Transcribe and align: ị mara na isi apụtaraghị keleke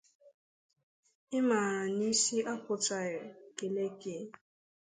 ị 1.37 1.39
mara 1.47 1.81
na 1.97 2.05
isi 2.13 2.37
apụtaraghị 2.53 3.29
keleke 3.57 4.15